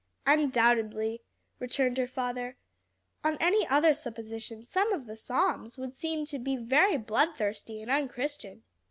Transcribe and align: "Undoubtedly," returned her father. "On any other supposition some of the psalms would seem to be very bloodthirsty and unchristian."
"Undoubtedly," 0.25 1.21
returned 1.59 1.99
her 1.99 2.07
father. 2.07 2.57
"On 3.23 3.37
any 3.39 3.67
other 3.67 3.93
supposition 3.93 4.65
some 4.65 4.91
of 4.93 5.05
the 5.05 5.15
psalms 5.15 5.77
would 5.77 5.93
seem 5.95 6.25
to 6.25 6.39
be 6.39 6.55
very 6.57 6.97
bloodthirsty 6.97 7.83
and 7.83 7.91
unchristian." 7.91 8.63